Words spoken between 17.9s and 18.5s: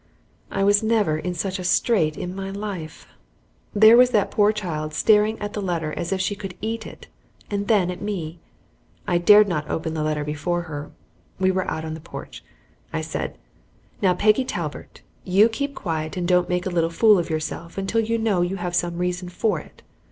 you know